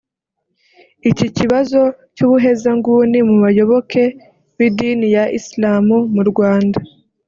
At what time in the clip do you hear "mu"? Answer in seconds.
3.29-3.35, 6.15-6.23